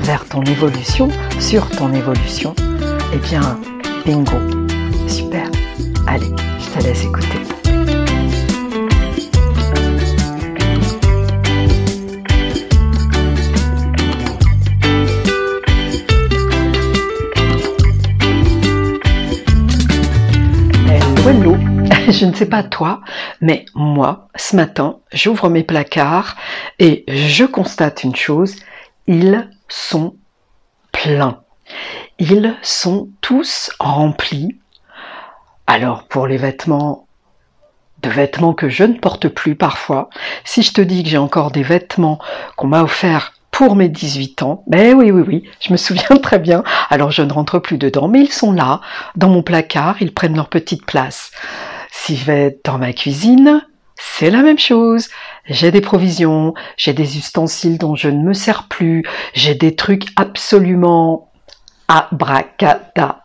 [0.03, 2.55] vers ton évolution, sur ton évolution,
[3.13, 3.59] eh bien,
[4.07, 4.39] bingo,
[5.07, 5.51] super.
[6.07, 7.58] Allez, je te laisse écouter.
[22.13, 23.03] je ne sais pas toi,
[23.41, 26.37] mais moi, ce matin, j'ouvre mes placards
[26.79, 28.57] et je constate une chose,
[29.07, 30.15] ils sont
[30.91, 31.41] pleins.
[32.19, 34.59] Ils sont tous remplis.
[35.67, 37.07] Alors pour les vêtements,
[38.03, 40.09] de vêtements que je ne porte plus parfois,
[40.45, 42.19] si je te dis que j'ai encore des vêtements
[42.57, 44.63] qu'on m'a offerts pour mes 18 ans.
[44.67, 46.63] Ben oui, oui, oui, je me souviens très bien.
[46.89, 48.81] Alors je ne rentre plus dedans, mais ils sont là,
[49.17, 51.33] dans mon placard, ils prennent leur petite place.
[52.01, 53.67] Si je vais dans ma cuisine,
[53.97, 55.09] c'est la même chose.
[55.47, 59.03] J'ai des provisions, j'ai des ustensiles dont je ne me sers plus,
[59.35, 61.31] j'ai des trucs absolument
[61.89, 63.25] abracadabra.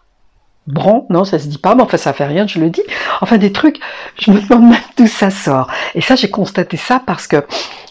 [1.09, 2.81] Non, ça se dit pas, mais enfin ça fait rien, je le dis.
[3.21, 3.79] Enfin des trucs,
[4.19, 5.69] je me demande même d'où ça sort.
[5.93, 7.45] Et ça, j'ai constaté ça parce que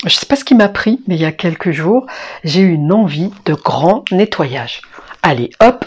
[0.05, 2.07] je sais pas ce qui m'a pris, mais il y a quelques jours,
[2.43, 4.83] j'ai eu une envie de grand nettoyage.
[5.23, 5.85] Allez, hop,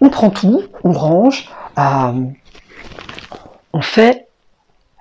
[0.00, 1.48] on prend tout, on range,
[1.78, 2.12] euh,
[3.74, 4.28] on fait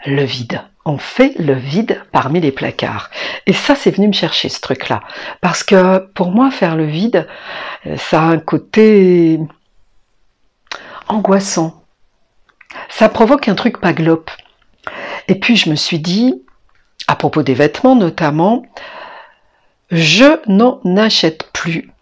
[0.05, 0.61] le vide.
[0.83, 3.09] On fait le vide parmi les placards.
[3.45, 4.99] Et ça, c'est venu me chercher ce truc-là.
[5.39, 7.27] Parce que pour moi, faire le vide,
[7.85, 9.39] euh, ça a un côté
[11.07, 11.83] angoissant.
[12.89, 14.31] Ça provoque un truc paglope.
[15.27, 16.43] Et puis je me suis dit,
[17.07, 18.63] à propos des vêtements notamment,
[19.91, 21.92] je n'en achète plus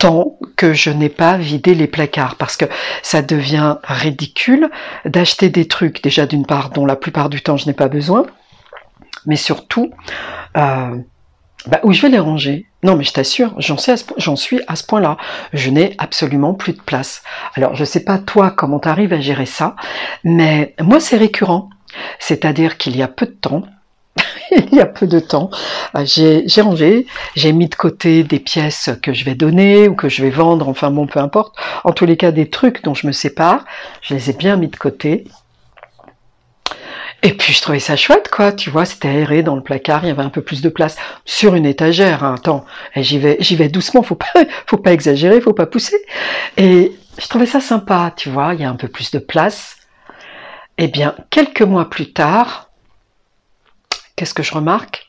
[0.00, 2.64] tant que je n'ai pas vidé les placards parce que
[3.02, 4.70] ça devient ridicule
[5.04, 8.24] d'acheter des trucs déjà d'une part dont la plupart du temps je n'ai pas besoin,
[9.26, 9.90] mais surtout
[10.56, 10.96] euh,
[11.66, 12.66] bah, où je vais les ranger?
[12.82, 15.18] Non mais je t'assure, j'en suis à ce point-là.
[15.52, 17.22] Je n'ai absolument plus de place.
[17.54, 19.76] Alors je sais pas toi comment tu arrives à gérer ça,
[20.24, 21.68] mais moi c'est récurrent.
[22.18, 23.64] C'est-à-dire qu'il y a peu de temps,
[24.72, 25.50] il y a peu de temps,
[25.96, 27.06] euh, j'ai rangé,
[27.36, 30.68] j'ai mis de côté des pièces que je vais donner ou que je vais vendre,
[30.68, 31.56] enfin bon, peu importe.
[31.84, 33.64] En tous les cas, des trucs dont je me sépare,
[34.02, 35.24] je les ai bien mis de côté.
[37.22, 38.50] Et puis je trouvais ça chouette, quoi.
[38.52, 40.96] Tu vois, c'était aéré dans le placard, il y avait un peu plus de place
[41.24, 42.24] sur une étagère.
[42.24, 42.34] Hein.
[42.38, 42.64] Attends,
[42.96, 44.32] j'y vais, j'y vais doucement, faut pas,
[44.66, 45.98] faut pas exagérer, faut pas pousser.
[46.56, 49.76] Et je trouvais ça sympa, tu vois, il y a un peu plus de place.
[50.78, 52.69] Eh bien, quelques mois plus tard,
[54.20, 55.08] qu'est-ce que je remarque?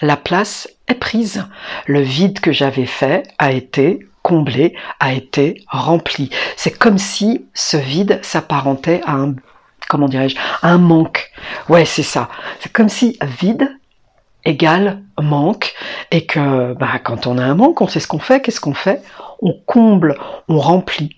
[0.00, 1.44] La place est prise.
[1.88, 6.30] Le vide que j'avais fait a été comblé, a été rempli.
[6.56, 9.34] C'est comme si ce vide s'apparentait à un,
[9.88, 11.32] comment dirais-je, un manque.
[11.68, 12.28] Ouais, c'est ça.
[12.60, 13.76] C'est comme si vide
[14.44, 15.74] égale manque
[16.12, 18.40] et que bah, quand on a un manque, on sait ce qu'on fait.
[18.40, 19.02] Qu'est-ce qu'on fait?
[19.42, 20.16] On comble,
[20.46, 21.16] on remplit.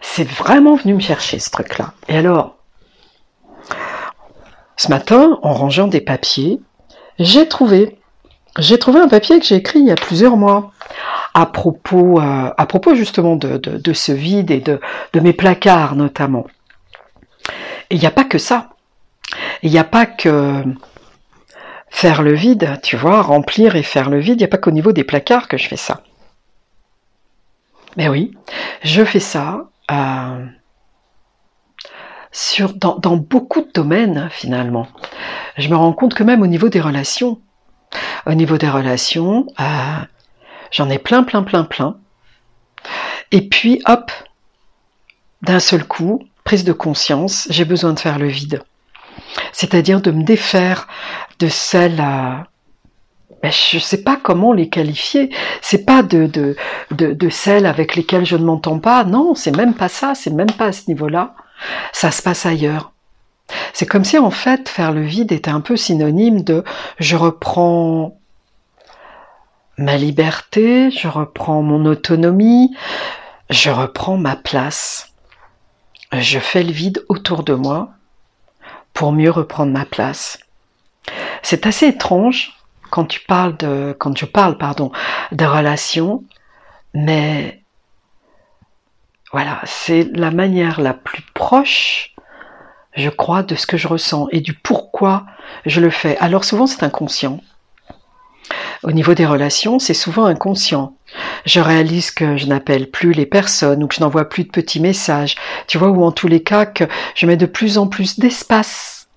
[0.00, 1.92] C'est vraiment venu me chercher ce truc-là.
[2.08, 2.56] Et alors,
[4.76, 6.60] ce matin, en rangeant des papiers,
[7.18, 7.98] j'ai trouvé,
[8.58, 10.72] j'ai trouvé un papier que j'ai écrit il y a plusieurs mois.
[11.34, 14.80] à propos, euh, à propos justement de, de, ce vide et de,
[15.12, 16.46] de mes placards notamment.
[17.90, 18.70] Et il n'y a pas que ça.
[19.62, 20.62] Il n'y a pas que
[21.90, 24.36] faire le vide, tu vois, remplir et faire le vide.
[24.40, 26.02] Il n'y a pas qu'au niveau des placards que je fais ça.
[27.96, 28.36] Mais oui,
[28.82, 30.46] je fais ça euh,
[32.76, 34.86] dans, beaucoup de domaines finalement.
[35.56, 37.40] Je me rends compte que même au niveau des relations,
[38.26, 39.64] au niveau des relations, euh,
[40.70, 41.96] j'en ai plein, plein, plein, plein.
[43.30, 44.10] Et puis, hop,
[45.42, 48.62] d'un seul coup, prise de conscience, j'ai besoin de faire le vide.
[49.52, 50.88] C'est-à-dire de me défaire
[51.38, 52.46] de celles à
[53.42, 55.28] ben, je ne sais pas comment les qualifier.
[55.60, 56.26] C'est pas de,
[56.90, 59.04] de, celles avec lesquelles je ne m'entends pas.
[59.04, 60.14] Non, c'est même pas ça.
[60.14, 61.34] C'est même pas à ce niveau-là.
[61.92, 62.92] Ça se passe ailleurs.
[63.72, 66.64] C'est comme si en fait faire le vide était un peu synonyme de
[66.98, 68.18] je reprends
[69.76, 72.76] ma liberté, je reprends mon autonomie,
[73.50, 75.12] je reprends ma place.
[76.12, 77.90] Je fais le vide autour de moi
[78.92, 80.38] pour mieux reprendre ma place.
[81.42, 82.52] C'est assez étrange
[82.90, 84.92] quand tu parles de, quand je parle, pardon,
[85.32, 86.22] de relations,
[86.94, 87.63] mais
[89.34, 92.14] voilà, c'est la manière la plus proche,
[92.94, 95.26] je crois, de ce que je ressens et du pourquoi
[95.66, 96.16] je le fais.
[96.18, 97.40] Alors souvent c'est inconscient.
[98.84, 100.94] Au niveau des relations, c'est souvent inconscient.
[101.46, 104.78] Je réalise que je n'appelle plus les personnes ou que je n'envoie plus de petits
[104.78, 105.34] messages.
[105.66, 106.84] Tu vois, ou en tous les cas que
[107.16, 109.08] je mets de plus en plus d'espace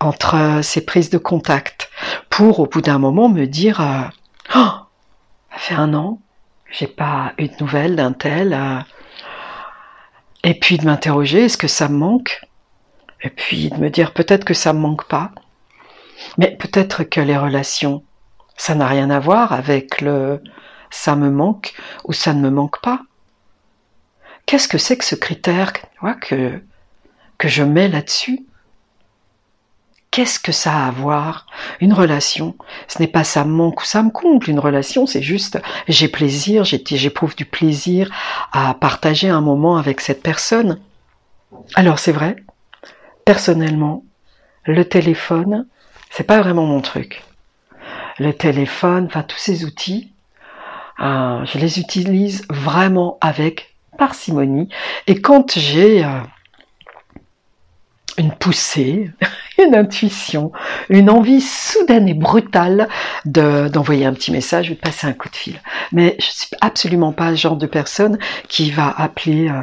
[0.00, 1.88] entre ces prises de contact
[2.30, 4.02] pour au bout d'un moment me dire euh,
[4.56, 4.70] oh,
[5.52, 6.18] ça fait un an,
[6.72, 8.80] j'ai pas eu de nouvelles d'un tel euh,
[10.44, 12.40] et puis de m'interroger est-ce que ça me manque?
[13.22, 15.32] Et puis de me dire peut-être que ça me manque pas.
[16.38, 18.04] Mais peut-être que les relations
[18.56, 20.42] ça n'a rien à voir avec le
[20.90, 21.74] ça me manque
[22.04, 23.02] ou ça ne me manque pas.
[24.46, 25.72] Qu'est-ce que c'est que ce critère
[26.20, 26.62] que,
[27.38, 28.46] que je mets là-dessus?
[30.14, 31.46] Qu'est-ce que ça a à voir?
[31.80, 32.54] Une relation,
[32.86, 34.48] ce n'est pas ça me manque ou ça me comble.
[34.48, 38.10] Une relation, c'est juste j'ai plaisir, j'éprouve du plaisir
[38.52, 40.78] à partager un moment avec cette personne.
[41.74, 42.36] Alors c'est vrai,
[43.24, 44.04] personnellement,
[44.64, 45.66] le téléphone,
[46.10, 47.24] c'est pas vraiment mon truc
[48.18, 50.12] le téléphone, enfin tous ces outils,
[51.00, 54.68] euh, je les utilise vraiment avec parcimonie.
[55.06, 56.20] Et quand j'ai euh,
[58.18, 59.10] une poussée,
[59.58, 60.52] une intuition,
[60.88, 62.88] une envie soudaine et brutale
[63.24, 65.60] de, d'envoyer un petit message ou de passer un coup de fil.
[65.92, 68.18] Mais je suis absolument pas le genre de personne
[68.48, 69.62] qui va appeler euh,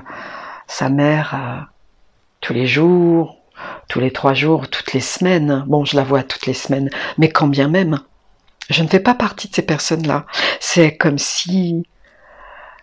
[0.67, 1.67] sa mère
[2.41, 3.37] tous les jours,
[3.87, 5.63] tous les trois jours, toutes les semaines.
[5.67, 7.99] Bon, je la vois toutes les semaines, mais quand bien même.
[8.69, 10.25] Je ne fais pas partie de ces personnes-là.
[10.59, 11.85] C'est comme si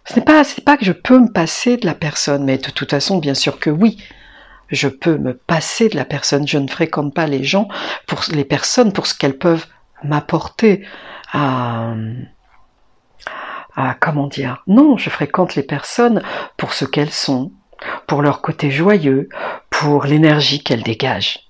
[0.05, 2.91] ce n'est pas, pas que je peux me passer de la personne, mais de toute
[2.91, 3.99] façon, bien sûr que oui,
[4.69, 6.47] je peux me passer de la personne.
[6.47, 7.69] Je ne fréquente pas les gens
[8.07, 9.67] pour les personnes pour ce qu'elles peuvent
[10.03, 10.87] m'apporter
[11.33, 11.95] à,
[14.01, 14.63] comment dire?
[14.67, 16.23] Non, je fréquente les personnes
[16.57, 17.53] pour ce qu'elles sont,
[18.07, 19.29] pour leur côté joyeux,
[19.71, 21.41] pour l'énergie qu'elles dégagent.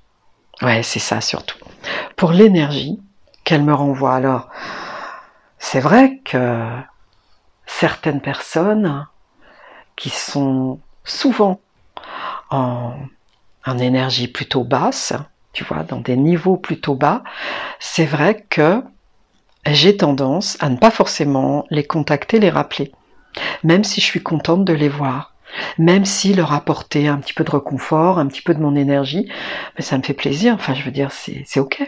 [0.63, 1.59] Ouais, c'est ça surtout.
[2.17, 2.99] Pour l'énergie
[3.45, 4.15] qu'elle me renvoie.
[4.15, 4.49] Alors,
[5.59, 6.67] c'est vrai que
[7.67, 9.07] certaines personnes
[9.97, 11.61] qui sont souvent
[12.51, 12.95] en,
[13.79, 15.13] énergie plutôt basse,
[15.53, 17.23] tu vois, dans des niveaux plutôt bas,
[17.79, 18.83] c'est vrai que
[19.67, 22.93] j'ai tendance à ne pas forcément les contacter, les rappeler,
[23.63, 25.35] même si je suis contente de les voir,
[25.77, 29.31] même si leur apporter un petit peu de réconfort, un petit peu de mon énergie,
[29.77, 31.87] mais ça me fait plaisir, enfin je veux dire, c'est ok.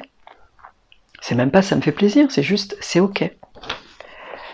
[1.23, 3.31] C'est même pas ça me fait plaisir, c'est juste c'est ok.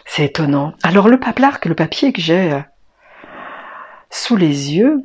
[0.05, 0.75] C'est étonnant.
[0.83, 2.61] Alors le que le papier que j'ai euh,
[4.11, 5.03] sous les yeux,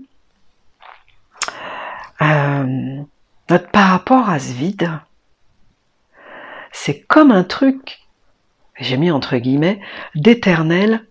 [2.61, 4.91] euh, par rapport à ce vide,
[6.71, 7.99] c'est comme un truc,
[8.79, 9.81] j'ai mis entre guillemets,
[10.15, 11.05] d'éternel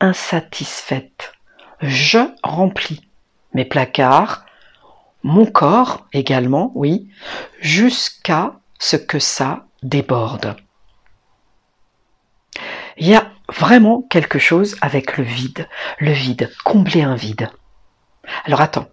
[0.00, 1.32] insatisfaite.
[1.80, 3.08] Je remplis
[3.54, 4.44] mes placards,
[5.22, 7.08] mon corps également, oui,
[7.60, 10.56] jusqu'à ce que ça déborde.
[12.98, 17.50] Il y a vraiment quelque chose avec le vide, le vide, combler un vide.
[18.44, 18.88] Alors attends,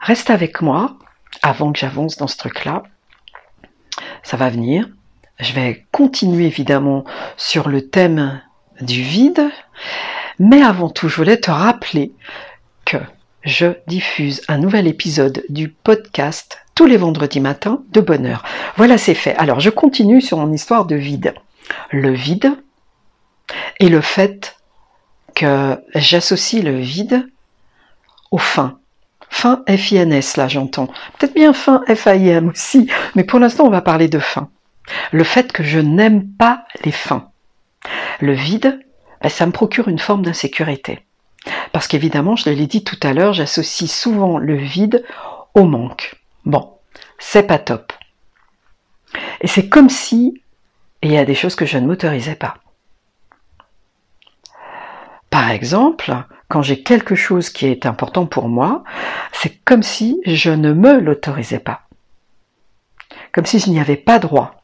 [0.00, 0.96] reste avec moi
[1.44, 2.82] avant que j'avance dans ce truc-là.
[4.22, 4.88] Ça va venir.
[5.38, 7.04] Je vais continuer évidemment
[7.36, 8.40] sur le thème
[8.80, 9.50] du vide,
[10.38, 12.12] mais avant tout, je voulais te rappeler
[12.86, 12.96] que
[13.42, 18.42] je diffuse un nouvel épisode du podcast tous les vendredis matins de bonne heure.
[18.76, 19.36] Voilà, c'est fait.
[19.36, 21.34] Alors, je continue sur mon histoire de vide.
[21.90, 22.56] Le vide
[23.80, 24.56] et le fait
[25.34, 27.28] que j'associe le vide
[28.30, 28.78] au fin.
[29.36, 30.86] Fin F-I-N-S, là j'entends.
[31.18, 34.48] Peut-être bien fin F-A-I-M aussi, mais pour l'instant on va parler de fin.
[35.10, 37.30] Le fait que je n'aime pas les fins.
[38.20, 38.80] Le vide,
[39.20, 41.00] ben, ça me procure une forme d'insécurité.
[41.72, 45.04] Parce qu'évidemment, je l'ai dit tout à l'heure, j'associe souvent le vide
[45.54, 46.14] au manque.
[46.44, 46.78] Bon,
[47.18, 47.92] c'est pas top.
[49.40, 50.40] Et c'est comme si
[51.02, 52.54] il y a des choses que je ne m'autorisais pas.
[55.28, 58.84] Par exemple, quand j'ai quelque chose qui est important pour moi,
[59.32, 61.82] c'est comme si je ne me l'autorisais pas.
[63.32, 64.62] Comme si je n'y avais pas droit.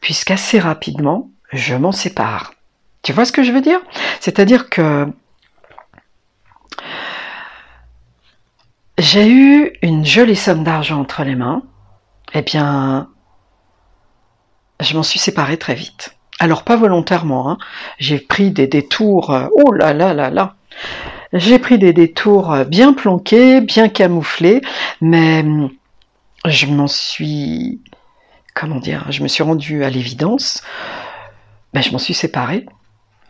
[0.00, 2.54] Puisqu'assez rapidement, je m'en sépare.
[3.02, 3.80] Tu vois ce que je veux dire?
[4.20, 5.08] C'est-à-dire que
[8.98, 11.62] j'ai eu une jolie somme d'argent entre les mains.
[12.34, 13.08] Eh bien,
[14.80, 16.16] je m'en suis séparée très vite.
[16.38, 17.58] Alors pas volontairement, hein.
[17.98, 20.56] j'ai pris des détours, euh, oh là là là là,
[21.32, 24.60] j'ai pris des détours euh, bien planqués, bien camouflés,
[25.00, 25.70] mais hum,
[26.44, 27.80] je m'en suis,
[28.54, 30.62] comment dire, je me suis rendue à l'évidence,
[31.72, 32.66] ben, je m'en suis séparée.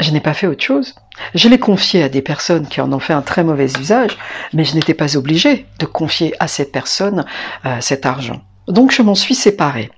[0.00, 0.96] Je n'ai pas fait autre chose.
[1.34, 4.18] Je l'ai confié à des personnes qui en ont fait un très mauvais usage,
[4.52, 7.24] mais je n'étais pas obligée de confier à cette personne
[7.66, 8.42] euh, cet argent.
[8.66, 9.92] Donc je m'en suis séparée.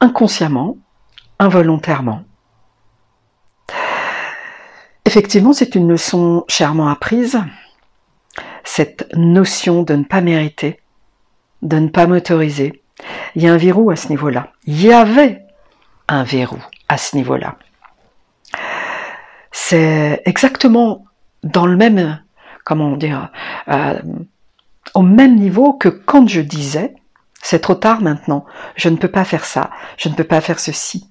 [0.00, 0.76] Inconsciemment,
[1.38, 2.24] involontairement.
[5.10, 7.42] Effectivement, c'est une leçon chèrement apprise,
[8.62, 10.78] cette notion de ne pas mériter,
[11.62, 12.84] de ne pas m'autoriser.
[13.34, 14.52] Il y a un verrou à ce niveau-là.
[14.66, 15.42] Il y avait
[16.06, 17.56] un verrou à ce niveau-là.
[19.50, 21.04] C'est exactement
[21.42, 22.22] dans le même,
[22.64, 23.32] comment dire,
[23.66, 24.00] euh,
[24.94, 26.94] au même niveau que quand je disais,
[27.42, 30.60] c'est trop tard maintenant, je ne peux pas faire ça, je ne peux pas faire
[30.60, 31.10] ceci.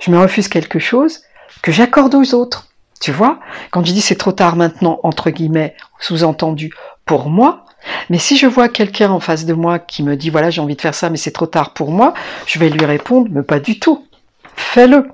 [0.00, 1.22] Je me refuse quelque chose
[1.62, 2.66] que j'accorde aux autres.
[3.00, 3.40] Tu vois,
[3.70, 6.72] quand je dis c'est trop tard maintenant, entre guillemets, sous-entendu
[7.06, 7.64] pour moi,
[8.10, 10.76] mais si je vois quelqu'un en face de moi qui me dit voilà j'ai envie
[10.76, 12.12] de faire ça mais c'est trop tard pour moi,
[12.46, 14.06] je vais lui répondre mais pas du tout.
[14.54, 15.08] Fais-le.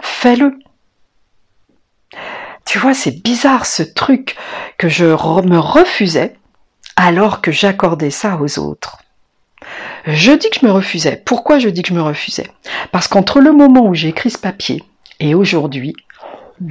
[0.00, 0.58] Fais-le.
[2.66, 4.36] Tu vois, c'est bizarre ce truc
[4.78, 6.36] que je me refusais
[6.96, 8.98] alors que j'accordais ça aux autres.
[10.06, 11.22] Je dis que je me refusais.
[11.24, 12.50] Pourquoi je dis que je me refusais?
[12.90, 14.82] Parce qu'entre le moment où j'ai écrit ce papier
[15.20, 15.94] et aujourd'hui,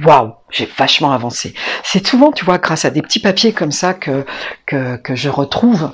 [0.04, 1.54] waouh, j'ai vachement avancé.
[1.82, 4.24] C'est souvent, tu vois, grâce à des petits papiers comme ça que,
[4.66, 5.92] que, je retrouve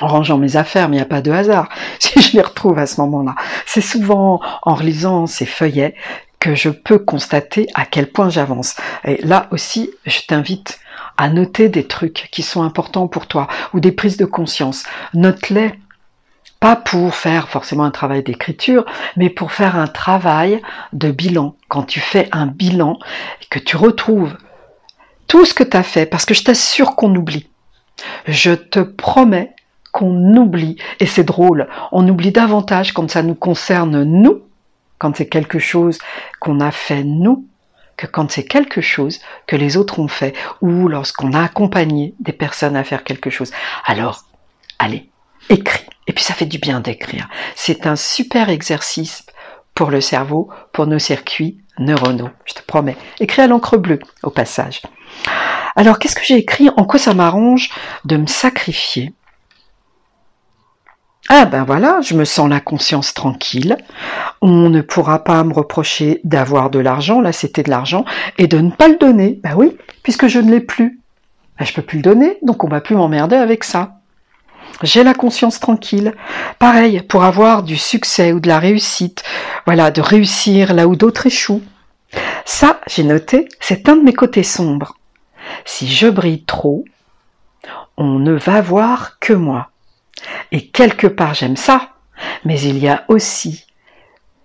[0.00, 1.68] en rangeant mes affaires, mais il n'y a pas de hasard
[1.98, 3.34] si je les retrouve à ce moment-là.
[3.66, 5.94] C'est souvent en relisant ces feuillets
[6.38, 8.76] que je peux constater à quel point j'avance.
[9.04, 10.80] Et là aussi, je t'invite
[11.18, 14.84] à noter des trucs qui sont importants pour toi ou des prises de conscience.
[15.12, 15.72] Note-les
[16.60, 18.84] pas pour faire forcément un travail d'écriture,
[19.16, 20.60] mais pour faire un travail
[20.92, 21.56] de bilan.
[21.68, 22.98] Quand tu fais un bilan,
[23.48, 24.36] que tu retrouves
[25.26, 27.48] tout ce que tu as fait, parce que je t'assure qu'on oublie.
[28.26, 29.54] Je te promets
[29.90, 34.42] qu'on oublie, et c'est drôle, on oublie davantage quand ça nous concerne nous,
[34.98, 35.98] quand c'est quelque chose
[36.40, 37.46] qu'on a fait nous,
[37.96, 42.32] que quand c'est quelque chose que les autres ont fait, ou lorsqu'on a accompagné des
[42.32, 43.50] personnes à faire quelque chose.
[43.86, 44.24] Alors,
[44.78, 45.10] allez,
[45.48, 45.86] écris.
[46.10, 47.28] Et puis ça fait du bien d'écrire.
[47.54, 49.24] C'est un super exercice
[49.76, 52.96] pour le cerveau, pour nos circuits neuronaux, je te promets.
[53.20, 54.82] Écris à l'encre bleue au passage.
[55.76, 56.68] Alors qu'est-ce que j'ai écrit?
[56.76, 57.70] En quoi ça m'arrange
[58.04, 59.14] de me sacrifier?
[61.28, 63.76] Ah ben voilà, je me sens la conscience tranquille.
[64.42, 68.04] On ne pourra pas me reprocher d'avoir de l'argent, là c'était de l'argent,
[68.36, 69.38] et de ne pas le donner.
[69.44, 71.00] Ben oui, puisque je ne l'ai plus.
[71.56, 73.99] Ben, je peux plus le donner, donc on va plus m'emmerder avec ça.
[74.82, 76.14] J'ai la conscience tranquille.
[76.58, 79.22] Pareil, pour avoir du succès ou de la réussite,
[79.66, 81.62] voilà, de réussir là où d'autres échouent.
[82.44, 84.96] Ça, j'ai noté, c'est un de mes côtés sombres.
[85.64, 86.84] Si je brille trop,
[87.96, 89.70] on ne va voir que moi.
[90.52, 91.90] Et quelque part, j'aime ça,
[92.44, 93.66] mais il y a aussi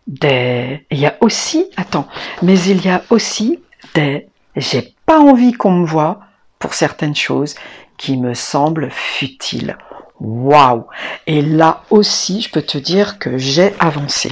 [0.08, 2.08] des, il y a aussi, attends,
[2.42, 3.60] mais il y a aussi
[3.94, 6.20] des, j'ai pas envie qu'on me voit
[6.60, 7.56] pour certaines choses
[7.98, 9.78] qui me semblent futiles.
[10.20, 10.86] Waouh
[11.28, 14.32] Et là aussi, je peux te dire que j'ai avancé.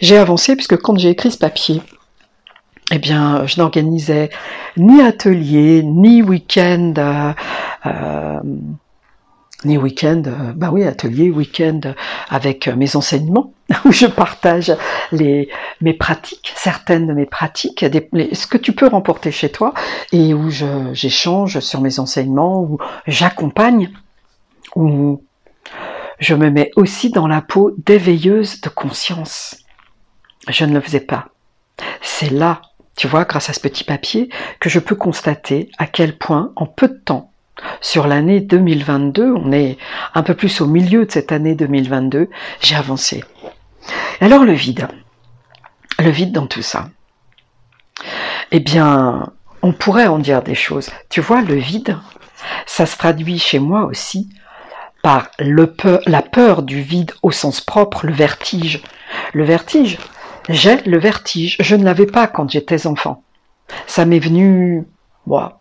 [0.00, 1.82] J'ai avancé puisque quand j'ai écrit ce papier,
[2.90, 4.30] eh bien, je n'organisais
[4.76, 7.32] ni atelier, ni week-end, euh,
[7.86, 8.40] euh,
[9.64, 11.80] ni week-end, euh, bah oui, atelier, week-end
[12.30, 13.52] avec mes enseignements,
[13.84, 14.74] où je partage
[15.12, 15.50] les,
[15.82, 19.74] mes pratiques, certaines de mes pratiques, ce que tu peux remporter chez toi,
[20.12, 20.48] et où
[20.92, 23.90] j'échange sur mes enseignements, où j'accompagne
[24.74, 25.22] où
[26.18, 29.56] je me mets aussi dans la peau d'éveilleuse de conscience.
[30.48, 31.28] Je ne le faisais pas.
[32.00, 32.62] c'est là,
[32.96, 36.66] tu vois, grâce à ce petit papier, que je peux constater à quel point, en
[36.66, 37.30] peu de temps,
[37.80, 39.78] sur l'année 2022, on est
[40.14, 42.28] un peu plus au milieu de cette année 2022,
[42.60, 43.24] j'ai avancé.
[44.20, 44.88] Alors le vide,
[46.00, 46.90] le vide dans tout ça.
[48.50, 49.32] Eh bien,
[49.62, 50.90] on pourrait en dire des choses.
[51.08, 51.96] Tu vois, le vide,
[52.66, 54.28] ça se traduit chez moi aussi
[55.02, 58.82] par la peur du vide au sens propre, le vertige.
[59.32, 59.98] Le vertige,
[60.48, 61.56] j'ai le vertige.
[61.60, 63.22] Je ne l'avais pas quand j'étais enfant.
[63.86, 64.84] Ça m'est venu,
[65.26, 65.60] moi,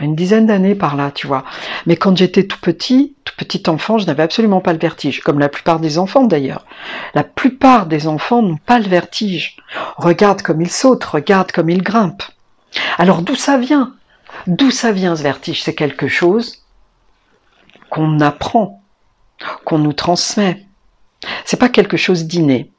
[0.00, 1.44] une dizaine d'années par là, tu vois.
[1.86, 5.38] Mais quand j'étais tout petit, tout petit enfant, je n'avais absolument pas le vertige, comme
[5.38, 6.64] la plupart des enfants d'ailleurs.
[7.14, 9.56] La plupart des enfants n'ont pas le vertige.
[9.96, 12.22] Regarde comme ils sautent, regarde comme ils grimpent.
[12.98, 13.94] Alors d'où ça vient?
[14.46, 15.62] D'où ça vient ce vertige?
[15.62, 16.62] C'est quelque chose
[17.90, 18.82] qu'on apprend,
[19.64, 20.66] qu'on nous transmet.
[21.44, 22.70] C'est pas quelque chose d'inné.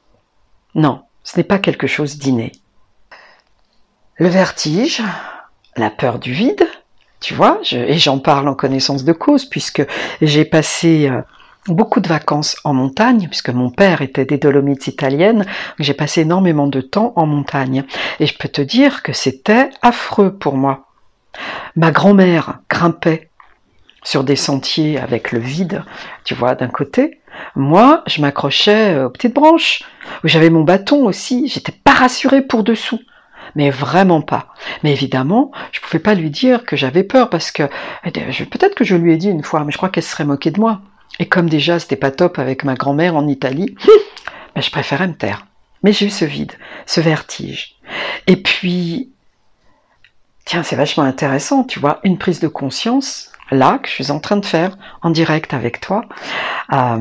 [0.73, 2.51] Non, ce n'est pas quelque chose d'inné.
[4.15, 5.01] Le vertige,
[5.77, 6.67] la peur du vide,
[7.19, 9.85] tu vois, et j'en parle en connaissance de cause puisque
[10.21, 11.21] j'ai passé euh,
[11.67, 15.45] beaucoup de vacances en montagne, puisque mon père était des Dolomites italiennes,
[15.79, 17.83] j'ai passé énormément de temps en montagne.
[18.19, 20.87] Et je peux te dire que c'était affreux pour moi.
[21.75, 23.30] Ma grand-mère grimpait
[24.03, 25.83] sur des sentiers avec le vide,
[26.23, 27.19] tu vois, d'un côté.
[27.55, 29.83] Moi, je m'accrochais aux petites branches,
[30.23, 32.99] j'avais mon bâton aussi, j'étais pas rassurée pour dessous.
[33.55, 34.47] Mais vraiment pas.
[34.83, 37.63] Mais évidemment, je pouvais pas lui dire que j'avais peur parce que
[38.05, 40.25] eh peut-être que je lui ai dit une fois, mais je crois qu'elle se serait
[40.25, 40.81] moquée de moi.
[41.19, 43.75] Et comme déjà c'était pas top avec ma grand-mère en Italie,
[44.55, 45.45] ben, je préférais me taire.
[45.83, 46.53] Mais j'ai eu ce vide,
[46.85, 47.75] ce vertige.
[48.27, 49.11] Et puis,
[50.45, 54.19] tiens, c'est vachement intéressant, tu vois, une prise de conscience, là, que je suis en
[54.19, 56.05] train de faire en direct avec toi.
[56.73, 56.99] Euh,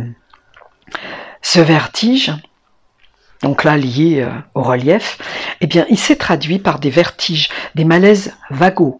[1.43, 2.33] ce vertige,
[3.43, 5.19] donc là lié euh, au relief,
[5.61, 8.99] eh bien, il s'est traduit par des vertiges, des malaises vagos.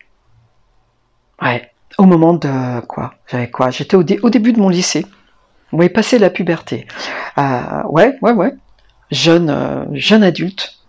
[1.43, 5.07] Ouais, au moment de quoi J'avais quoi J'étais au, début de mon lycée.
[5.73, 6.87] Oui, passé la puberté.
[7.39, 8.55] Euh, ouais, ouais, ouais.
[9.11, 9.51] Jeune
[10.23, 10.80] adulte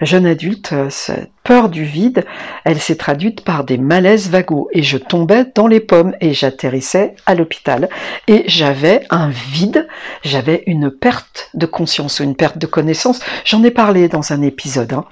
[0.00, 2.24] jeune adulte, euh, cette peur du vide,
[2.64, 7.14] elle s'est traduite par des malaises vagos et je tombais dans les pommes et j'atterrissais
[7.26, 7.88] à l'hôpital
[8.26, 9.88] et j'avais un vide,
[10.22, 13.20] j'avais une perte de conscience ou une perte de connaissance.
[13.44, 14.92] J'en ai parlé dans un épisode.
[14.92, 15.04] Hein.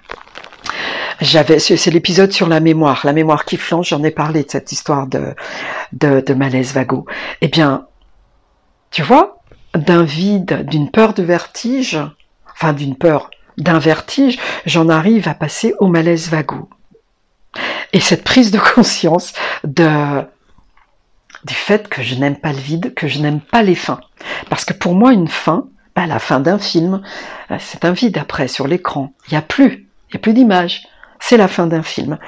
[1.20, 3.88] J'avais, c'est l'épisode sur la mémoire, la mémoire qui flanche.
[3.88, 5.34] J'en ai parlé de cette histoire de
[5.92, 6.74] de, de malaise.
[7.40, 7.86] Eh bien,
[8.90, 9.42] tu vois,
[9.74, 11.98] d'un vide, d'une peur de vertige,
[12.52, 16.68] enfin d'une peur, d'un vertige, j'en arrive à passer au malaise vago.
[17.92, 19.32] Et cette prise de conscience
[19.64, 20.22] de,
[21.44, 24.00] du fait que je n'aime pas le vide, que je n'aime pas les fins.
[24.50, 27.02] Parce que pour moi, une fin, bah, la fin d'un film,
[27.50, 29.12] euh, c'est un vide après sur l'écran.
[29.28, 30.86] Il n'y a plus, il n'y a plus d'image.
[31.18, 32.18] C'est la fin d'un film.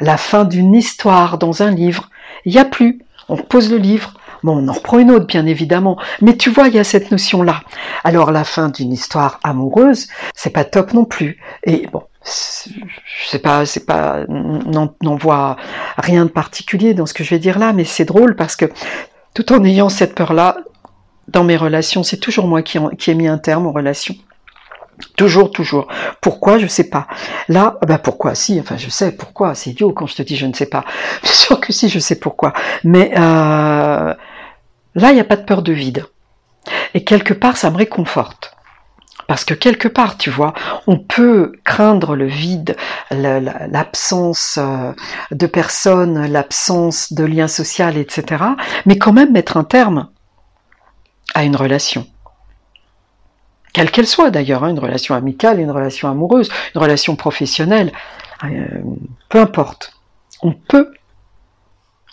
[0.00, 2.10] La fin d'une histoire dans un livre.
[2.44, 3.00] Il n'y a plus.
[3.28, 5.98] On pose le livre, Bon, on en reprend une autre, bien évidemment.
[6.20, 7.62] Mais tu vois, il y a cette notion-là.
[8.04, 11.38] Alors, la fin d'une histoire amoureuse, c'est pas top non plus.
[11.64, 15.56] Et bon, c'est pas, c'est pas, n'en voit
[15.96, 18.66] rien de particulier dans ce que je vais dire là, mais c'est drôle parce que
[19.34, 20.56] tout en ayant cette peur-là,
[21.28, 24.14] dans mes relations, c'est toujours moi qui, qui ai mis un terme aux relations.
[25.16, 25.88] Toujours, toujours.
[26.20, 26.58] Pourquoi?
[26.58, 27.06] Je sais pas.
[27.48, 28.34] Là, bah pourquoi?
[28.34, 29.54] Si, enfin je sais pourquoi.
[29.54, 30.84] C'est idiot quand je te dis je ne sais pas.
[31.22, 32.52] Bien sûr que si, je sais pourquoi.
[32.84, 34.14] Mais euh,
[34.94, 36.06] là, il n'y a pas de peur de vide.
[36.94, 38.52] Et quelque part, ça me réconforte.
[39.26, 40.54] Parce que quelque part, tu vois,
[40.86, 42.76] on peut craindre le vide,
[43.10, 44.92] l'absence euh,
[45.32, 48.44] de personnes, l'absence de lien social, etc.
[48.86, 50.08] Mais quand même mettre un terme
[51.34, 52.06] à une relation
[53.76, 57.92] quelle qu'elle soit d'ailleurs, hein, une relation amicale, une relation amoureuse, une relation professionnelle,
[58.44, 58.66] euh,
[59.28, 59.92] peu importe.
[60.40, 60.94] On peut,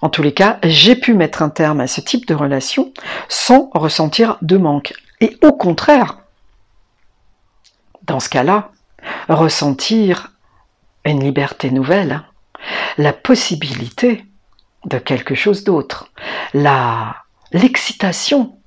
[0.01, 2.91] en tous les cas, j'ai pu mettre un terme à ce type de relation
[3.29, 4.93] sans ressentir de manque.
[5.21, 6.17] Et au contraire,
[8.07, 8.71] dans ce cas-là,
[9.29, 10.33] ressentir
[11.05, 12.23] une liberté nouvelle,
[12.97, 14.25] la possibilité
[14.83, 16.11] de quelque chose d'autre,
[17.53, 18.57] l'excitation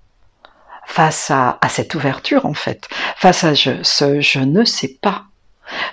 [0.86, 5.24] face à, cette ouverture en fait, face à ce je ne sais pas.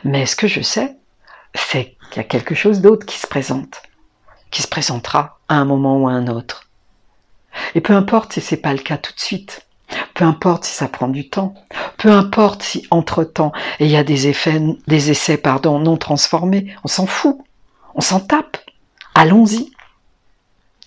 [0.04, 0.96] Mais ce que je sais,
[1.56, 3.82] c'est qu'il y a quelque chose d'autre qui se présente,
[4.52, 6.70] qui se présentera à un moment ou à un autre.
[7.76, 9.66] Et peu importe si c'est pas le cas tout de suite,
[10.14, 11.54] peu importe si ça prend du temps,
[11.98, 16.88] peu importe si entre-temps il y a des effets, des essais pardon, non transformés, on
[16.88, 17.38] s'en fout,
[17.96, 18.58] on s'en tape.
[19.16, 19.72] Allons-y.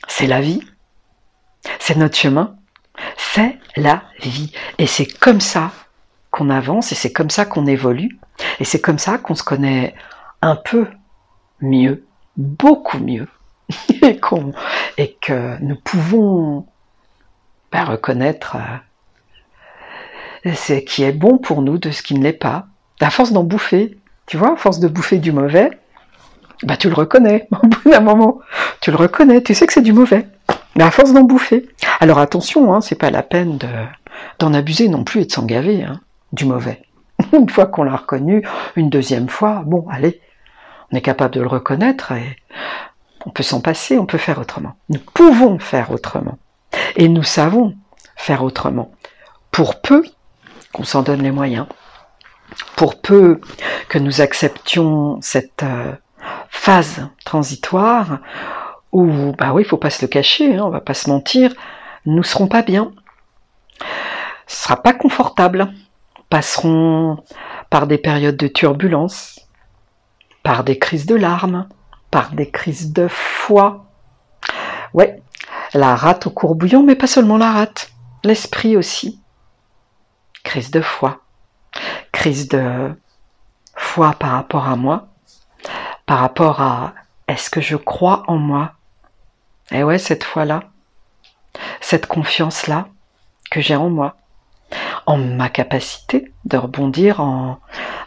[0.09, 0.61] C'est la vie.
[1.79, 2.57] C'est notre chemin.
[3.17, 4.53] C'est la vie.
[4.79, 5.73] Et c'est comme ça
[6.31, 8.19] qu'on avance et c'est comme ça qu'on évolue
[8.61, 9.95] et c'est comme ça qu'on se connaît
[10.43, 10.87] un peu
[11.61, 12.05] mieux,
[12.37, 13.27] beaucoup mieux,
[14.99, 16.67] et, que nous pouvons
[17.73, 18.57] bah, reconnaître
[20.47, 22.67] euh, ce qui est bon pour nous de ce qui ne l'est pas.
[23.01, 25.71] À force d'en bouffer, tu vois, à force de bouffer du mauvais,
[26.63, 28.39] bah tu le reconnais au bout d'un moment.
[28.81, 30.27] Tu le reconnais, tu sais que c'est du mauvais.
[30.77, 31.67] Mais à force d'en bouffer.
[32.01, 33.59] Alors attention, hein, c'est pas la peine
[34.39, 36.01] d'en abuser non plus et de s'en gaver hein,
[36.33, 36.83] du mauvais.
[37.33, 40.21] Une fois qu'on l'a reconnu, une deuxième fois, bon, allez,
[40.93, 42.37] on est capable de le reconnaître et
[43.25, 44.75] on peut s'en passer, on peut faire autrement.
[44.91, 46.39] Nous pouvons faire autrement.
[46.97, 47.75] Et nous savons
[48.15, 48.93] faire autrement.
[49.51, 50.05] Pour peu
[50.73, 51.67] qu'on s'en donne les moyens.
[52.77, 53.41] Pour peu
[53.89, 55.93] que nous acceptions cette euh,
[56.51, 58.21] phase transitoire
[58.93, 61.53] où, bah oui, il faut pas se le cacher, hein, on va pas se mentir,
[62.07, 62.93] nous serons pas bien.
[64.47, 65.73] Ce sera pas confortable.
[66.31, 67.23] Passerons
[67.71, 69.41] par des périodes de turbulence,
[70.43, 71.69] par des crises de larmes,
[72.11, 73.87] par des crises de foi.
[74.93, 75.23] Ouais,
[75.75, 77.91] la rate au courbouillon, mais pas seulement la rate,
[78.25, 79.21] l'esprit aussi.
[80.43, 81.21] Crise de foi,
[82.13, 82.95] crise de
[83.75, 85.09] foi par rapport à moi,
[86.07, 86.95] par rapport à
[87.29, 88.76] est-ce que je crois en moi?
[89.71, 90.65] Et ouais, cette foi-là,
[91.81, 92.89] cette confiance-là
[93.51, 94.17] que j'ai en moi,
[95.07, 97.59] en ma capacité de rebondir, en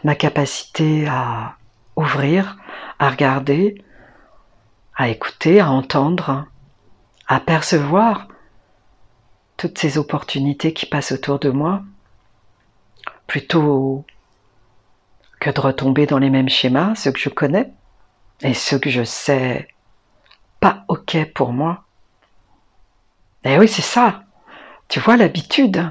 [0.04, 1.56] ma capacité à
[1.96, 2.56] ouvrir,
[2.98, 3.82] à regarder,
[4.96, 6.46] à écouter, à entendre,
[7.26, 8.28] à percevoir
[9.56, 11.82] toutes ces opportunités qui passent autour de moi,
[13.26, 14.04] plutôt
[15.38, 17.70] que de retomber dans les mêmes schémas, ceux que je connais,
[18.42, 19.68] et ce que je sais
[20.60, 21.84] pas ok pour moi.
[23.44, 24.24] Eh oui, c'est ça.
[24.88, 25.90] Tu vois l'habitude.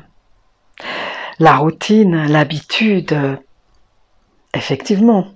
[1.39, 3.39] La routine, l'habitude.
[4.53, 5.27] Effectivement.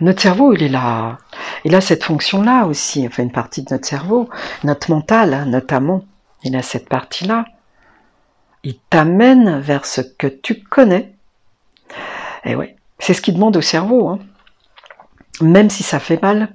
[0.00, 1.18] Notre cerveau, il est là.
[1.64, 4.28] Il a cette fonction-là aussi, enfin une partie de notre cerveau,
[4.64, 6.04] notre mental notamment.
[6.42, 7.44] Il a cette partie-là.
[8.62, 11.14] Il t'amène vers ce que tu connais.
[12.44, 14.08] Et eh oui, c'est ce qu'il demande au cerveau.
[14.08, 14.18] Hein
[15.40, 16.54] même si ça fait mal.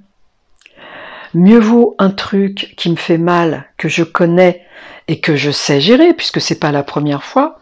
[1.33, 4.65] Mieux vaut un truc qui me fait mal, que je connais
[5.07, 7.59] et que je sais gérer, puisque c'est pas la première fois,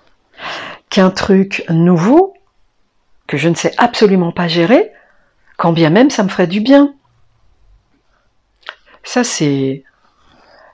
[0.89, 2.34] qu'un truc nouveau
[3.27, 4.91] que je ne sais absolument pas gérer,
[5.58, 6.93] quand bien même ça me ferait du bien.
[9.03, 9.84] Ça c'est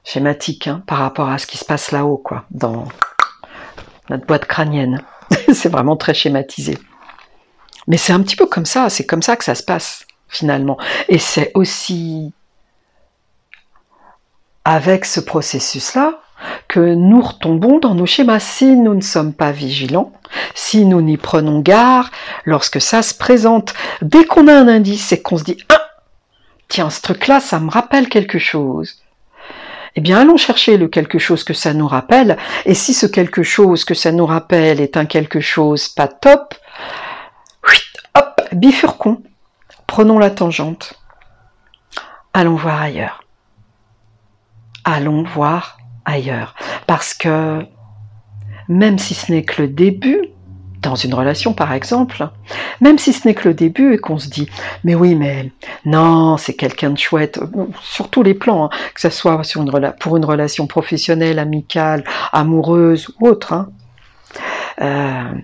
[0.04, 2.86] schématique hein, par rapport à ce qui se passe là-haut, quoi, dans
[4.10, 5.02] notre boîte crânienne.
[5.54, 6.78] c'est vraiment très schématisé.
[7.88, 10.78] Mais c'est un petit peu comme ça, c'est comme ça que ça se passe finalement.
[11.10, 12.34] Et c'est aussi
[14.66, 16.20] avec ce processus-là
[16.68, 20.12] que nous retombons dans nos schémas si nous ne sommes pas vigilants,
[20.56, 22.08] si nous n'y prenons garde,
[22.46, 23.74] lorsque ça se présente.
[24.02, 25.82] Dès qu'on a un indice et qu'on se dit Ah
[26.68, 29.04] Tiens, ce truc-là, ça me rappelle quelque chose.
[29.96, 33.44] Eh bien, allons chercher le quelque chose que ça nous rappelle, et si ce quelque
[33.44, 36.56] chose que ça nous rappelle est un quelque chose pas top,
[38.16, 39.22] hop, bifurquons.
[39.86, 40.96] Prenons la tangente.
[42.34, 43.23] Allons voir ailleurs.
[44.84, 46.56] Allons voir ailleurs.
[46.88, 47.66] Parce que
[48.68, 50.30] même si ce n'est que le début,
[50.82, 52.28] dans une relation par exemple,
[52.82, 54.50] même si ce n'est que le début et qu'on se dit
[54.84, 55.52] mais oui mais
[55.86, 57.40] non c'est quelqu'un de chouette
[57.82, 59.42] sur tous les plans, hein, que ce soit
[60.00, 63.54] pour une relation professionnelle, amicale, amoureuse ou autre.
[63.54, 63.70] Hein.
[64.82, 65.40] Euh,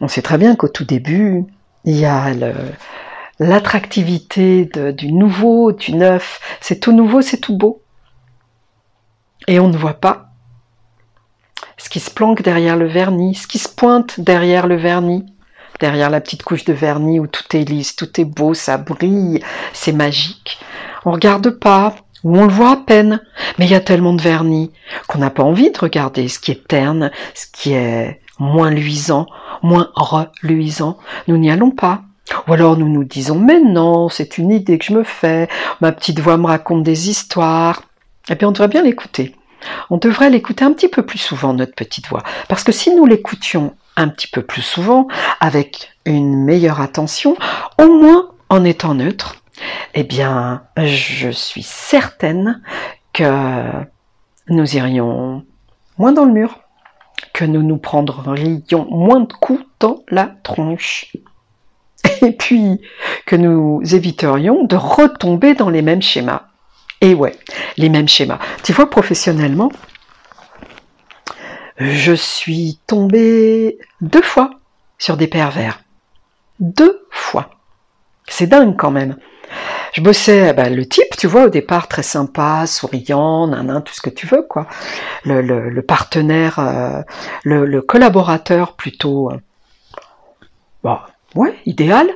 [0.00, 1.44] on sait très bien qu'au tout début,
[1.84, 2.30] il y a
[3.38, 6.40] l'attractivité du nouveau, du neuf.
[6.60, 7.82] C'est tout nouveau, c'est tout beau.
[9.48, 10.26] Et on ne voit pas
[11.78, 15.26] ce qui se planque derrière le vernis, ce qui se pointe derrière le vernis,
[15.78, 19.42] derrière la petite couche de vernis où tout est lisse, tout est beau, ça brille,
[19.72, 20.58] c'est magique.
[21.04, 21.94] On regarde pas,
[22.24, 23.20] ou on le voit à peine,
[23.58, 24.72] mais il y a tellement de vernis
[25.06, 29.26] qu'on n'a pas envie de regarder ce qui est terne, ce qui est moins luisant,
[29.62, 32.02] moins reluisant, nous n'y allons pas.
[32.46, 35.48] Ou alors nous nous disons mais non, c'est une idée que je me fais,
[35.80, 37.82] ma petite voix me raconte des histoires.
[38.28, 39.34] Eh bien on devrait bien l'écouter.
[39.90, 42.22] On devrait l'écouter un petit peu plus souvent, notre petite voix.
[42.48, 45.08] Parce que si nous l'écoutions un petit peu plus souvent,
[45.40, 47.36] avec une meilleure attention,
[47.78, 49.36] au moins en étant neutre,
[49.94, 52.60] eh bien, je suis certaine
[53.12, 53.62] que
[54.48, 55.44] nous irions
[55.98, 56.60] moins dans le mur
[57.32, 61.12] que nous nous prendrions moins de coups dans la tronche.
[62.22, 62.80] Et puis
[63.26, 66.42] que nous éviterions de retomber dans les mêmes schémas.
[67.00, 67.36] Et ouais,
[67.76, 68.38] les mêmes schémas.
[68.62, 69.70] Tu vois, professionnellement,
[71.78, 74.50] je suis tombée deux fois
[74.98, 75.80] sur des pervers.
[76.58, 77.50] Deux fois.
[78.28, 79.16] C'est dingue quand même.
[79.92, 84.00] Je bossais bah, le type, tu vois, au départ très sympa, souriant, nanan, tout ce
[84.00, 84.66] que tu veux, quoi.
[85.24, 87.02] Le, partenaire, euh,
[87.44, 89.36] le, collaborateur plutôt, euh,
[91.36, 92.08] ouais, idéal.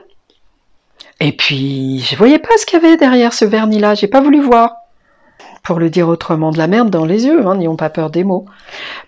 [1.20, 4.40] Et puis, je voyais pas ce qu'il y avait derrière ce vernis-là, j'ai pas voulu
[4.40, 4.74] voir.
[5.62, 8.24] Pour le dire autrement, de la merde dans les yeux, hein, n'ayons pas peur des
[8.24, 8.46] mots.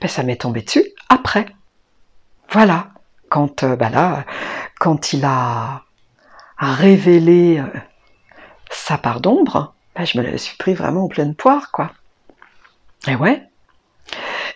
[0.01, 1.47] Ben, ça m'est tombé dessus après.
[2.51, 2.89] Voilà.
[3.31, 4.27] Quand, euh, bah là,
[4.79, 5.85] quand il a,
[6.59, 7.63] révélé
[8.71, 11.93] sa part d'ombre, ben, je me la suis pris vraiment en pleine poire, quoi.
[13.09, 13.43] Et ouais.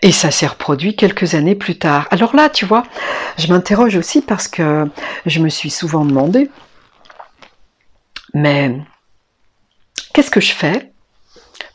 [0.07, 2.07] Et ça s'est reproduit quelques années plus tard.
[2.13, 2.85] Alors là, tu vois,
[3.39, 4.89] je m'interroge aussi parce que
[5.27, 6.49] je me suis souvent demandé,
[8.33, 8.79] mais
[10.15, 10.93] qu'est-ce que je fais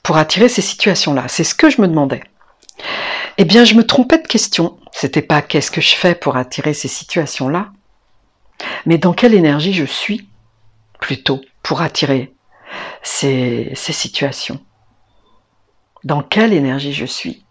[0.01, 1.25] pour attirer ces situations-là?
[1.27, 2.23] C'est ce que je me demandais.
[3.37, 4.79] Eh bien, je me trompais de question.
[4.93, 7.73] C'était pas qu'est-ce que je fais pour attirer ces situations-là,
[8.85, 10.29] mais dans quelle énergie je suis
[11.01, 12.33] plutôt pour attirer
[13.03, 14.61] ces, ces situations?
[16.05, 17.43] Dans quelle énergie je suis?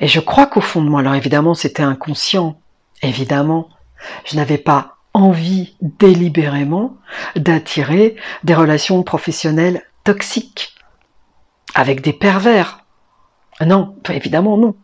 [0.00, 2.60] Et je crois qu'au fond de moi, alors évidemment c'était inconscient,
[3.02, 3.68] évidemment,
[4.24, 6.96] je n'avais pas envie délibérément
[7.36, 10.74] d'attirer des relations professionnelles toxiques
[11.74, 12.84] avec des pervers.
[13.60, 14.76] Non, évidemment non.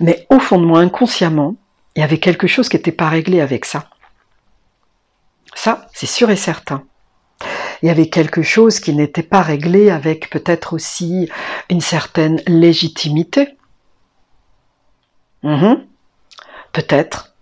[0.00, 1.56] Mais au fond de moi, inconsciemment,
[1.96, 3.88] il y avait quelque chose qui n'était pas réglé avec ça.
[5.54, 6.84] Ça, c'est sûr et certain
[7.82, 11.28] il y avait quelque chose qui n'était pas réglé avec peut-être aussi
[11.68, 13.56] une certaine légitimité.
[15.42, 15.86] Mhm.
[16.72, 17.34] Peut-être.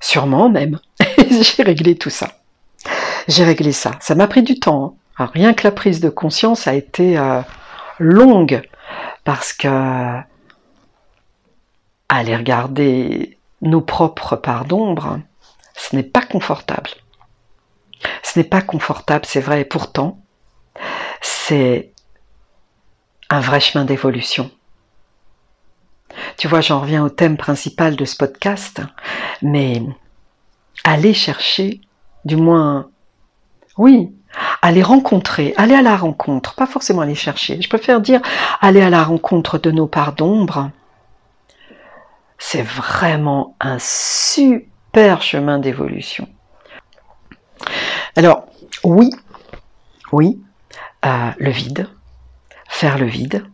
[0.00, 0.80] Sûrement même.
[1.30, 2.28] J'ai réglé tout ça.
[3.28, 3.92] J'ai réglé ça.
[4.00, 4.96] Ça m'a pris du temps.
[5.18, 5.30] Hein.
[5.32, 7.40] rien que la prise de conscience a été euh,
[7.98, 8.62] longue
[9.22, 10.18] parce que
[12.08, 15.20] aller regarder nos propres parts d'ombre,
[15.74, 16.90] ce n'est pas confortable.
[18.22, 20.18] Ce n'est pas confortable, c'est vrai, et pourtant,
[21.22, 21.92] c'est
[23.30, 24.50] un vrai chemin d'évolution.
[26.36, 28.80] Tu vois, j'en reviens au thème principal de ce podcast,
[29.42, 29.82] mais
[30.84, 31.80] aller chercher,
[32.24, 32.88] du moins,
[33.76, 34.12] oui,
[34.62, 38.20] aller rencontrer, aller à la rencontre, pas forcément aller chercher, je préfère dire
[38.60, 40.70] aller à la rencontre de nos parts d'ombre,
[42.38, 46.28] c'est vraiment un super chemin d'évolution.
[48.16, 48.46] Alors,
[48.84, 49.10] oui,
[50.12, 50.40] oui,
[51.04, 51.88] euh, le vide,
[52.68, 53.44] faire le vide.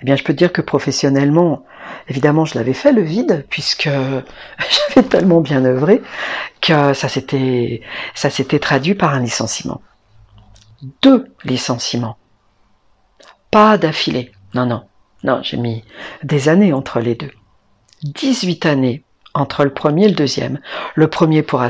[0.00, 1.64] Eh bien, je peux dire que professionnellement,
[2.08, 6.02] évidemment, je l'avais fait le vide puisque j'avais tellement bien œuvré
[6.60, 7.82] que ça s'était,
[8.14, 9.80] ça s'était traduit par un licenciement.
[11.02, 12.16] Deux licenciements.
[13.50, 14.32] Pas d'affilée.
[14.54, 14.84] Non, non.
[15.24, 15.82] Non, j'ai mis
[16.22, 17.32] des années entre les deux.
[18.02, 19.02] 18 années
[19.34, 20.60] entre le premier et le deuxième.
[20.94, 21.62] Le premier pour,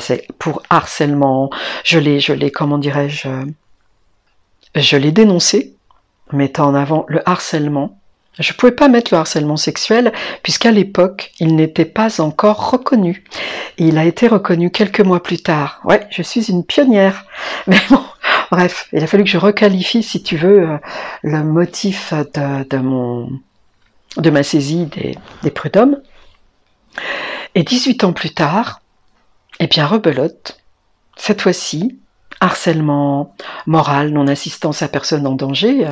[0.70, 1.50] harcèlement,
[1.84, 3.28] je l'ai, je l'ai, comment dirais-je,
[4.74, 5.74] je l'ai dénoncé,
[6.32, 7.98] mettant en avant le harcèlement.
[8.38, 13.24] Je ne pouvais pas mettre le harcèlement sexuel puisqu'à l'époque, il n'était pas encore reconnu.
[13.78, 15.80] Il a été reconnu quelques mois plus tard.
[15.84, 17.24] Ouais, je suis une pionnière.
[17.66, 18.02] Mais bon,
[18.50, 20.78] bref, il a fallu que je requalifie, si tu veux, euh,
[21.22, 23.30] le motif de, mon,
[24.18, 26.00] de ma saisie des, des prud'hommes.
[27.54, 28.82] Et 18 ans plus tard,
[29.60, 30.60] eh bien, rebelote.
[31.16, 31.98] Cette fois-ci,
[32.40, 33.34] harcèlement
[33.66, 35.88] moral, non-assistance à personne en danger.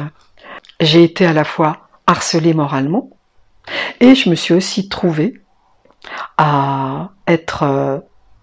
[0.80, 3.10] J'ai été à la fois harcelée moralement
[4.00, 5.40] et je me suis aussi trouvée
[6.36, 7.98] à être euh,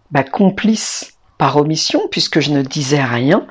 [0.10, 3.45] bah, complice par omission puisque je ne disais rien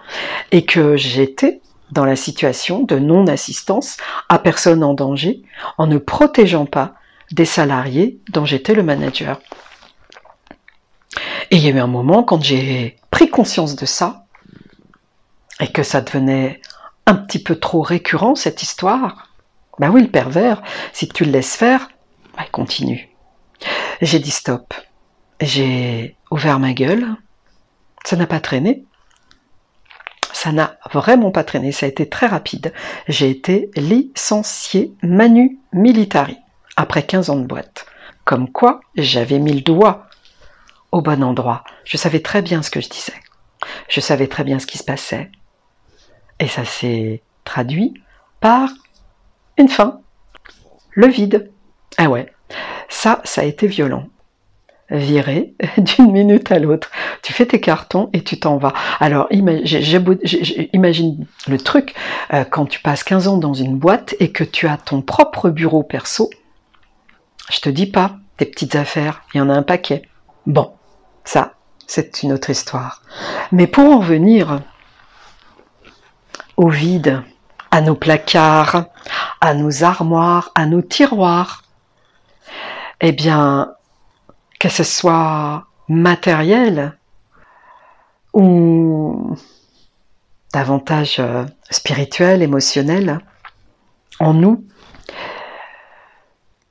[0.52, 3.96] et que j'étais dans la situation de non-assistance
[4.28, 5.42] à personne en danger
[5.78, 6.94] en ne protégeant pas
[7.32, 9.40] des salariés dont j'étais le manager.
[11.50, 14.24] Et il y a eu un moment quand j'ai pris conscience de ça
[15.58, 16.60] et que ça devenait
[17.06, 19.29] un petit peu trop récurrent cette histoire.
[19.80, 20.62] Ben oui, le pervers,
[20.92, 21.88] si tu le laisses faire,
[22.36, 23.08] ben il continue.
[24.02, 24.74] J'ai dit stop.
[25.40, 27.06] J'ai ouvert ma gueule.
[28.04, 28.84] Ça n'a pas traîné.
[30.34, 31.72] Ça n'a vraiment pas traîné.
[31.72, 32.74] Ça a été très rapide.
[33.08, 36.36] J'ai été licencié manu militari
[36.76, 37.86] après 15 ans de boîte.
[38.26, 40.08] Comme quoi, j'avais mis le doigt
[40.92, 41.64] au bon endroit.
[41.84, 43.18] Je savais très bien ce que je disais.
[43.88, 45.30] Je savais très bien ce qui se passait.
[46.38, 47.94] Et ça s'est traduit
[48.40, 48.68] par
[49.68, 50.00] fin.
[50.92, 51.50] Le vide.
[51.96, 52.32] Ah ouais.
[52.88, 54.06] Ça, ça a été violent.
[54.90, 56.90] Virer d'une minute à l'autre.
[57.22, 58.72] Tu fais tes cartons et tu t'en vas.
[58.98, 61.94] Alors, imagine le truc,
[62.32, 65.50] euh, quand tu passes 15 ans dans une boîte et que tu as ton propre
[65.50, 66.28] bureau perso,
[67.50, 70.02] je te dis pas, tes petites affaires, il y en a un paquet.
[70.46, 70.72] Bon,
[71.24, 71.54] ça,
[71.86, 73.02] c'est une autre histoire.
[73.52, 74.60] Mais pour en revenir
[76.56, 77.22] au vide,
[77.70, 78.86] à nos placards,
[79.40, 81.62] à nos armoires, à nos tiroirs,
[83.00, 83.72] eh bien,
[84.58, 86.96] que ce soit matériel
[88.32, 89.36] ou
[90.52, 93.20] davantage euh, spirituel, émotionnel,
[94.18, 94.64] en nous,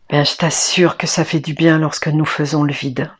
[0.09, 3.11] bien, je t'assure que ça fait du bien lorsque nous faisons le vide.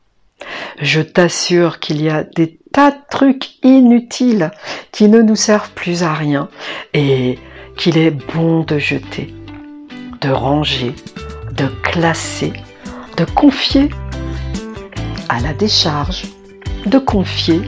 [0.80, 4.52] Je t'assure qu'il y a des tas de trucs inutiles
[4.92, 6.50] qui ne nous servent plus à rien
[6.94, 7.40] et
[7.80, 9.34] qu'il est bon de jeter,
[10.20, 10.94] de ranger,
[11.54, 12.52] de classer,
[13.16, 13.88] de confier
[15.30, 16.24] à la décharge,
[16.86, 17.62] de confier,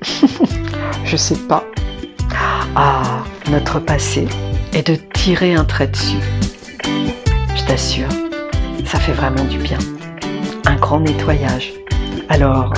[1.04, 1.66] je sais pas,
[2.74, 3.02] à
[3.50, 4.26] notre passé
[4.72, 6.24] et de tirer un trait dessus.
[7.54, 8.08] Je t'assure,
[8.86, 9.78] ça fait vraiment du bien.
[10.64, 11.74] Un grand nettoyage.
[12.30, 12.72] Alors,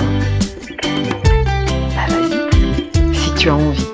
[1.95, 3.87] bah vas-y, si tu as envie,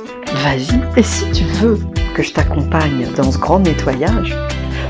[0.43, 0.81] vas-y.
[0.97, 1.77] Et si tu veux
[2.21, 4.35] je t'accompagne dans ce grand nettoyage,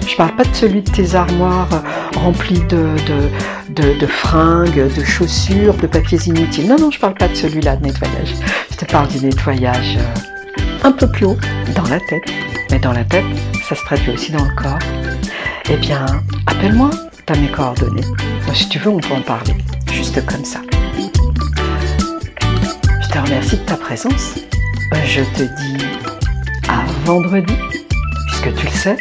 [0.07, 1.69] je parle pas de celui de tes armoires
[2.15, 6.67] remplies de, fringues, de chaussures, de papiers inutiles.
[6.67, 8.33] Non, non, je parle pas de celui-là de nettoyage.
[8.71, 11.37] Je te parle du nettoyage euh, un peu plus haut,
[11.75, 12.23] dans la tête.
[12.69, 13.25] Mais dans la tête,
[13.67, 14.79] ça se traduit aussi dans le corps.
[15.69, 16.05] Eh bien,
[16.47, 16.89] appelle-moi,
[17.25, 18.03] t'as mes coordonnées.
[18.53, 19.55] si tu veux, on peut en parler
[19.91, 20.59] juste comme ça.
[23.01, 24.35] Je te remercie de ta présence.
[25.05, 25.80] Je te dis
[27.05, 27.55] vendredi,
[28.27, 28.97] puisque tu le sais,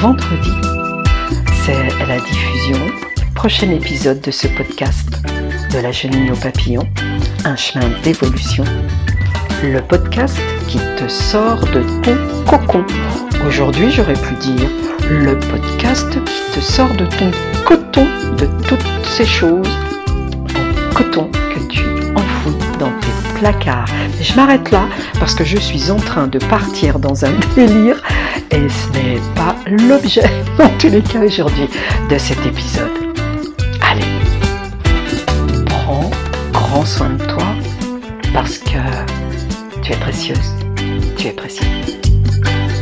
[0.00, 0.52] vendredi,
[1.64, 2.78] c'est la diffusion,
[3.34, 5.08] prochain épisode de ce podcast
[5.72, 6.82] de la chenille au papillon,
[7.44, 8.64] un chemin d'évolution,
[9.62, 12.84] le podcast qui te sort de ton cocon.
[13.46, 14.70] Aujourd'hui, j'aurais pu dire
[15.10, 17.30] le podcast qui te sort de ton
[17.64, 18.06] coton,
[18.36, 19.68] de toutes ces choses
[23.42, 24.86] Je m'arrête là
[25.18, 28.02] parce que je suis en train de partir dans un délire
[28.50, 31.68] et ce n'est pas l'objet, dans tous les cas aujourd'hui,
[32.10, 32.90] de cet épisode.
[33.90, 34.04] Allez,
[35.66, 36.10] prends
[36.52, 37.46] grand soin de toi
[38.34, 38.78] parce que
[39.82, 40.52] tu es précieuse,
[41.16, 41.66] tu es précieux.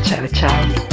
[0.03, 0.88] Ciao, ciao.